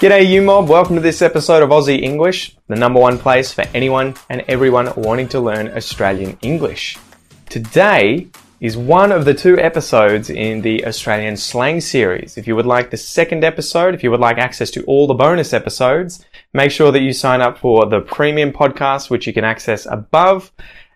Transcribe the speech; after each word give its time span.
G'day, 0.00 0.28
you 0.28 0.42
mob. 0.42 0.68
Welcome 0.68 0.94
to 0.94 1.02
this 1.02 1.22
episode 1.22 1.60
of 1.60 1.70
Aussie 1.70 2.00
English, 2.00 2.56
the 2.68 2.76
number 2.76 3.00
one 3.00 3.18
place 3.18 3.52
for 3.52 3.64
anyone 3.74 4.14
and 4.30 4.44
everyone 4.46 4.92
wanting 4.94 5.26
to 5.30 5.40
learn 5.40 5.76
Australian 5.76 6.38
English. 6.40 6.96
Today 7.48 8.28
is 8.60 8.76
one 8.76 9.10
of 9.10 9.24
the 9.24 9.34
two 9.34 9.58
episodes 9.58 10.30
in 10.30 10.60
the 10.60 10.86
Australian 10.86 11.36
slang 11.36 11.80
series. 11.80 12.38
If 12.38 12.46
you 12.46 12.54
would 12.54 12.64
like 12.64 12.90
the 12.92 12.96
second 12.96 13.42
episode, 13.42 13.92
if 13.92 14.04
you 14.04 14.12
would 14.12 14.20
like 14.20 14.38
access 14.38 14.70
to 14.70 14.84
all 14.84 15.08
the 15.08 15.14
bonus 15.14 15.52
episodes, 15.52 16.24
make 16.52 16.70
sure 16.70 16.92
that 16.92 17.02
you 17.02 17.12
sign 17.12 17.40
up 17.40 17.58
for 17.58 17.84
the 17.84 18.00
premium 18.00 18.52
podcast, 18.52 19.10
which 19.10 19.26
you 19.26 19.32
can 19.32 19.42
access 19.42 19.84
above, 19.84 20.52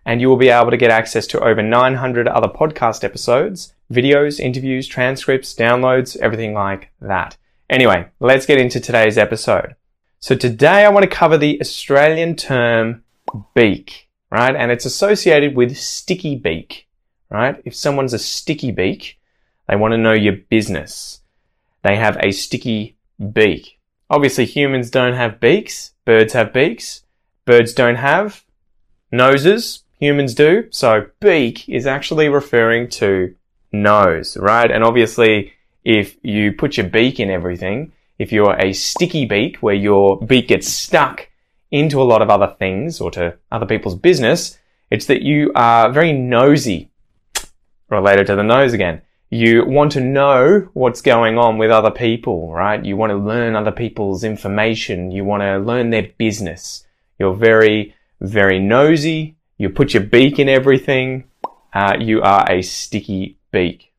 and 0.07 0.21
you 0.21 0.29
will 0.29 0.37
be 0.37 0.49
able 0.49 0.71
to 0.71 0.77
get 0.77 0.93
access 0.93 1.27
to 1.27 1.41
over 1.41 1.61
900 1.61 2.29
other 2.29 2.47
podcast 2.47 3.03
episodes, 3.03 3.75
videos, 3.93 4.39
interviews, 4.39 4.87
transcripts, 4.87 5.57
downloads, 5.57 6.17
everything 6.19 6.55
like 6.55 6.93
that. 7.01 7.37
Anyway, 7.73 8.07
let's 8.21 8.45
get 8.45 8.61
into 8.61 8.79
today's 8.79 9.17
episode. 9.17 9.77
So 10.21 10.35
today 10.37 10.85
I 10.85 10.91
want 10.91 11.05
to 11.05 11.17
cover 11.17 11.39
the 11.39 11.59
Australian 11.59 12.37
term 12.37 13.03
beak, 13.55 14.11
right? 14.31 14.55
And 14.55 14.71
it's 14.71 14.85
associated 14.85 15.57
with 15.57 15.79
sticky 15.79 16.37
beak, 16.37 16.87
right? 17.31 17.63
If 17.65 17.75
someone's 17.75 18.13
a 18.13 18.19
sticky 18.19 18.73
beak, 18.73 19.19
they 19.67 19.77
want 19.77 19.93
to 19.93 19.97
know 19.97 20.13
your 20.13 20.35
business. 20.35 21.23
They 21.83 21.97
have 21.97 22.19
a 22.21 22.31
sticky 22.33 22.99
beak. 23.33 23.79
Obviously 24.11 24.45
humans 24.45 24.91
don't 24.91 25.15
have 25.15 25.41
beaks. 25.41 25.93
Birds 26.05 26.35
have 26.35 26.53
beaks. 26.53 27.05
Birds 27.47 27.73
don't 27.73 27.97
have 27.97 28.45
noses. 29.11 29.85
Humans 29.99 30.35
do. 30.35 30.69
So 30.69 31.07
beak 31.21 31.67
is 31.71 31.87
actually 31.87 32.29
referring 32.29 32.91
to 32.91 33.35
nose, 33.73 34.37
right? 34.37 34.71
And 34.71 34.85
obviously 34.85 35.55
if 35.85 36.17
you 36.23 36.53
put 36.53 36.77
your 36.77 36.87
beak 36.87 37.21
in 37.21 37.31
everything, 37.31 37.93
if 38.19 38.33
you're 38.33 38.57
a 38.59 38.73
sticky 38.73 39.25
beak 39.25 39.57
where 39.59 39.75
your 39.75 40.21
beak 40.21 40.49
gets 40.49 40.69
stuck 40.69 41.29
into 41.71 42.01
a 42.01 42.05
lot 42.05 42.23
of 42.23 42.31
other 42.31 42.55
things 42.59 43.01
or 43.01 43.11
to 43.11 43.37
other 43.51 43.67
people's 43.67 43.97
business, 43.97 44.59
it's 44.91 45.07
that 45.07 45.23
you 45.23 45.51
are 45.55 45.91
very 45.91 46.13
nosy. 46.13 46.91
Related 47.89 48.27
to 48.29 48.37
the 48.37 48.43
nose 48.43 48.73
again. 48.73 49.03
You 49.31 49.65
want 49.67 49.93
to 49.93 50.01
know 50.01 50.69
what's 50.75 51.01
going 51.01 51.39
on 51.39 51.59
with 51.59 51.71
other 51.71 51.91
people, 51.91 52.53
right? 52.53 52.83
You 52.85 52.97
want 52.97 53.11
to 53.11 53.17
learn 53.17 53.57
other 53.57 53.73
people's 53.73 54.25
information. 54.25 55.11
You 55.11 55.25
want 55.25 55.43
to 55.43 55.59
learn 55.59 55.91
their 55.91 56.09
business. 56.19 56.87
You're 57.19 57.35
very, 57.35 57.95
very 58.21 58.59
nosy. 58.59 59.37
You 59.59 59.71
put 59.71 59.95
your 59.95 60.03
beak 60.03 60.39
in 60.39 60.49
everything. 60.49 61.25
Uh, 61.73 61.97
you 61.99 62.21
are 62.23 62.51
a 62.51 62.63
sticky 62.63 63.39
beak. 63.51 63.92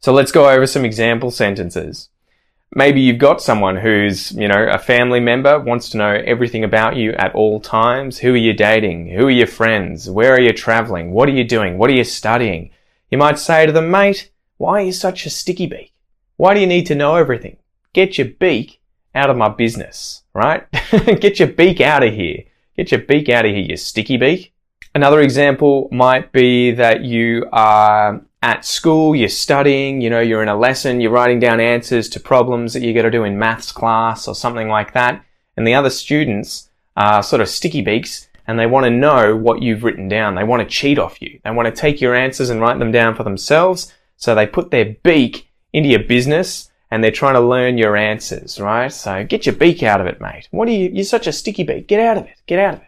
So 0.00 0.12
let's 0.12 0.32
go 0.32 0.48
over 0.48 0.66
some 0.66 0.84
example 0.84 1.30
sentences. 1.30 2.08
Maybe 2.74 3.00
you've 3.00 3.18
got 3.18 3.40
someone 3.40 3.76
who's, 3.76 4.32
you 4.32 4.46
know, 4.46 4.68
a 4.70 4.78
family 4.78 5.20
member, 5.20 5.58
wants 5.58 5.88
to 5.90 5.96
know 5.96 6.22
everything 6.26 6.64
about 6.64 6.96
you 6.96 7.12
at 7.12 7.34
all 7.34 7.60
times. 7.60 8.18
Who 8.18 8.34
are 8.34 8.36
you 8.36 8.52
dating? 8.52 9.08
Who 9.08 9.26
are 9.26 9.30
your 9.30 9.46
friends? 9.46 10.10
Where 10.10 10.34
are 10.34 10.40
you 10.40 10.52
traveling? 10.52 11.12
What 11.12 11.28
are 11.28 11.32
you 11.32 11.44
doing? 11.44 11.78
What 11.78 11.88
are 11.88 11.94
you 11.94 12.04
studying? 12.04 12.70
You 13.10 13.16
might 13.16 13.38
say 13.38 13.64
to 13.64 13.72
them, 13.72 13.90
mate, 13.90 14.30
why 14.58 14.82
are 14.82 14.84
you 14.84 14.92
such 14.92 15.24
a 15.24 15.30
sticky 15.30 15.66
beak? 15.66 15.94
Why 16.36 16.52
do 16.52 16.60
you 16.60 16.66
need 16.66 16.86
to 16.86 16.94
know 16.94 17.16
everything? 17.16 17.56
Get 17.94 18.18
your 18.18 18.28
beak 18.28 18.80
out 19.14 19.30
of 19.30 19.36
my 19.36 19.48
business, 19.48 20.22
right? 20.34 20.70
Get 21.20 21.38
your 21.38 21.48
beak 21.48 21.80
out 21.80 22.02
of 22.02 22.12
here. 22.12 22.44
Get 22.76 22.92
your 22.92 23.00
beak 23.00 23.28
out 23.28 23.46
of 23.46 23.50
here, 23.50 23.64
you 23.64 23.76
sticky 23.76 24.18
beak. 24.18 24.52
Another 24.94 25.20
example 25.20 25.88
might 25.90 26.32
be 26.32 26.70
that 26.72 27.02
you 27.02 27.46
are 27.52 28.20
at 28.42 28.64
school, 28.64 29.16
you're 29.16 29.28
studying, 29.28 30.00
you 30.00 30.10
know, 30.10 30.20
you're 30.20 30.42
in 30.42 30.48
a 30.48 30.56
lesson, 30.56 31.00
you're 31.00 31.10
writing 31.10 31.40
down 31.40 31.60
answers 31.60 32.08
to 32.10 32.20
problems 32.20 32.72
that 32.72 32.82
you 32.82 32.94
got 32.94 33.02
to 33.02 33.10
do 33.10 33.24
in 33.24 33.38
maths 33.38 33.72
class 33.72 34.28
or 34.28 34.34
something 34.34 34.68
like 34.68 34.92
that. 34.92 35.24
And 35.56 35.66
the 35.66 35.74
other 35.74 35.90
students 35.90 36.70
are 36.96 37.22
sort 37.22 37.42
of 37.42 37.48
sticky 37.48 37.82
beaks 37.82 38.28
and 38.46 38.58
they 38.58 38.66
want 38.66 38.84
to 38.84 38.90
know 38.90 39.36
what 39.36 39.62
you've 39.62 39.84
written 39.84 40.08
down. 40.08 40.34
They 40.34 40.44
want 40.44 40.62
to 40.62 40.68
cheat 40.68 40.98
off 40.98 41.20
you. 41.20 41.40
They 41.44 41.50
want 41.50 41.66
to 41.66 41.80
take 41.80 42.00
your 42.00 42.14
answers 42.14 42.48
and 42.48 42.60
write 42.60 42.78
them 42.78 42.92
down 42.92 43.14
for 43.14 43.24
themselves. 43.24 43.92
So 44.16 44.34
they 44.34 44.46
put 44.46 44.70
their 44.70 44.96
beak 45.02 45.48
into 45.72 45.88
your 45.88 46.02
business 46.04 46.70
and 46.90 47.04
they're 47.04 47.10
trying 47.10 47.34
to 47.34 47.40
learn 47.40 47.76
your 47.76 47.96
answers, 47.96 48.58
right? 48.58 48.92
So 48.92 49.24
get 49.24 49.46
your 49.46 49.54
beak 49.54 49.82
out 49.82 50.00
of 50.00 50.06
it, 50.06 50.20
mate. 50.20 50.48
What 50.50 50.68
are 50.68 50.72
you, 50.72 50.90
you're 50.92 51.04
such 51.04 51.26
a 51.26 51.32
sticky 51.32 51.64
beak. 51.64 51.88
Get 51.88 52.00
out 52.00 52.16
of 52.16 52.24
it. 52.24 52.36
Get 52.46 52.58
out 52.58 52.74
of 52.74 52.80
it. 52.80 52.87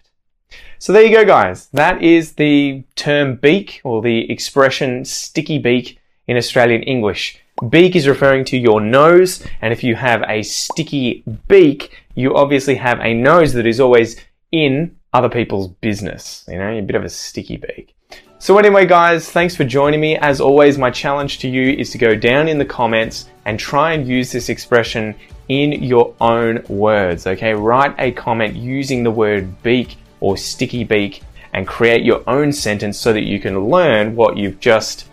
So 0.78 0.92
there 0.92 1.04
you 1.04 1.14
go, 1.14 1.24
guys. 1.24 1.66
That 1.74 2.02
is 2.02 2.32
the 2.32 2.82
term 2.96 3.36
beak 3.36 3.80
or 3.84 4.00
the 4.00 4.30
expression 4.30 5.04
sticky 5.04 5.58
beak 5.58 5.98
in 6.26 6.36
Australian 6.36 6.82
English. 6.84 7.38
Beak 7.68 7.94
is 7.94 8.08
referring 8.08 8.46
to 8.46 8.56
your 8.56 8.80
nose, 8.80 9.46
and 9.60 9.72
if 9.74 9.84
you 9.84 9.94
have 9.94 10.22
a 10.26 10.42
sticky 10.42 11.22
beak, 11.48 12.02
you 12.14 12.34
obviously 12.34 12.76
have 12.76 12.98
a 13.00 13.12
nose 13.12 13.52
that 13.52 13.66
is 13.66 13.78
always 13.78 14.16
in 14.52 14.96
other 15.12 15.28
people's 15.28 15.68
business. 15.68 16.44
You 16.48 16.58
know, 16.58 16.78
a 16.78 16.80
bit 16.80 16.96
of 16.96 17.04
a 17.04 17.10
sticky 17.10 17.58
beak. 17.58 17.94
So 18.38 18.56
anyway, 18.56 18.86
guys, 18.86 19.28
thanks 19.28 19.54
for 19.54 19.64
joining 19.64 20.00
me. 20.00 20.16
As 20.16 20.40
always, 20.40 20.78
my 20.78 20.90
challenge 20.90 21.40
to 21.40 21.48
you 21.48 21.72
is 21.72 21.90
to 21.90 21.98
go 21.98 22.14
down 22.14 22.48
in 22.48 22.56
the 22.56 22.64
comments 22.64 23.28
and 23.44 23.58
try 23.58 23.92
and 23.92 24.08
use 24.08 24.32
this 24.32 24.48
expression 24.48 25.14
in 25.48 25.72
your 25.72 26.14
own 26.22 26.64
words. 26.68 27.26
Okay, 27.26 27.52
write 27.52 27.94
a 27.98 28.12
comment 28.12 28.56
using 28.56 29.02
the 29.02 29.10
word 29.10 29.62
beak 29.62 29.98
or 30.20 30.36
sticky 30.36 30.84
beak 30.84 31.22
and 31.52 31.66
create 31.66 32.04
your 32.04 32.22
own 32.26 32.52
sentence 32.52 32.98
so 32.98 33.12
that 33.12 33.24
you 33.24 33.40
can 33.40 33.68
learn 33.68 34.14
what 34.14 34.36
you've 34.36 34.60
just, 34.60 35.06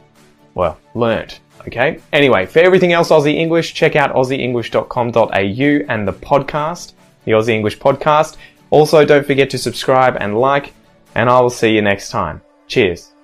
well, 0.54 0.78
learned. 0.94 1.40
Okay. 1.68 2.00
Anyway, 2.14 2.46
for 2.46 2.60
everything 2.60 2.94
else 2.94 3.10
Aussie 3.10 3.36
English, 3.36 3.74
check 3.74 3.96
out 3.96 4.14
aussieenglish.com.au 4.14 5.94
and 5.94 6.08
the 6.08 6.14
podcast, 6.14 6.94
the 7.26 7.32
Aussie 7.32 7.50
English 7.50 7.78
podcast. 7.78 8.38
Also, 8.70 9.06
don't 9.06 9.26
forget 9.26 9.50
to 9.50 9.58
subscribe 9.58 10.18
and 10.20 10.40
like, 10.40 10.74
and 11.16 11.30
I 11.30 11.40
will 11.42 11.50
see 11.50 11.74
you 11.74 11.82
next 11.82 12.10
time. 12.10 12.42
Cheers. 12.68 13.17